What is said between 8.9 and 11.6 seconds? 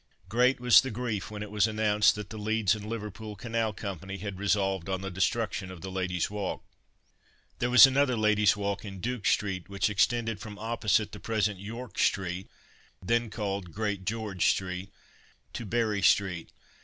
Duke street, which extended from opposite the present